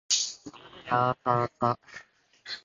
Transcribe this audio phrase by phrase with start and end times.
[0.01, 1.79] いーやーさーさ